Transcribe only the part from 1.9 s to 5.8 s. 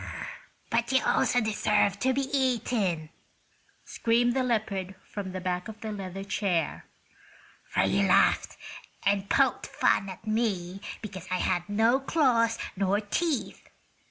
to be eaten," screamed the leopard from the back of